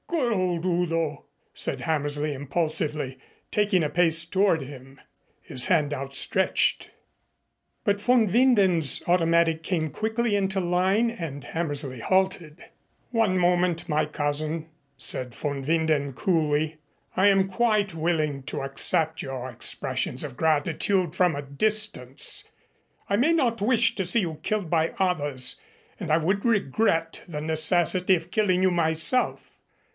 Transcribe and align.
"Good 0.07 0.33
old 0.33 0.65
Udo!" 0.65 1.25
said 1.53 1.81
Hammersley 1.81 2.33
impulsively, 2.33 3.19
taking 3.51 3.81
a 3.83 3.89
pace 3.89 4.25
toward 4.25 4.61
him, 4.63 4.99
his 5.41 5.67
hand 5.67 5.93
outstretched. 5.93 6.89
But 7.85 8.01
von 8.01 8.27
Winden's 8.27 9.03
automatic 9.07 9.63
came 9.63 9.89
quickly 9.91 10.35
into 10.35 10.59
line 10.59 11.11
and 11.11 11.43
Hammersley 11.43 11.99
halted. 11.99 12.63
"One 13.11 13.37
moment, 13.37 13.87
my 13.87 14.05
cousin," 14.05 14.67
said 14.97 15.35
von 15.35 15.63
Winden 15.63 16.13
coolly. 16.13 16.77
"I 17.15 17.27
am 17.27 17.47
quite 17.47 17.93
willing 17.93 18.43
to 18.43 18.63
accept 18.63 19.21
your 19.21 19.49
expressions 19.49 20.23
of 20.23 20.35
gratitude 20.35 21.15
from 21.15 21.35
a 21.35 21.43
distance. 21.43 22.49
I 23.07 23.17
may 23.17 23.31
not 23.33 23.61
wish 23.61 23.93
to 23.95 24.05
see 24.05 24.21
you 24.21 24.39
killed 24.43 24.69
by 24.69 24.89
others, 24.99 25.57
and 25.99 26.11
I 26.11 26.17
would 26.17 26.43
regret 26.43 27.23
the 27.27 27.39
necessity 27.41 28.15
of 28.15 28.31
killing 28.31 28.63
you 28.63 28.71
myself. 28.71 29.47